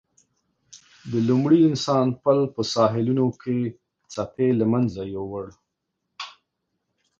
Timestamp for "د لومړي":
1.11-1.59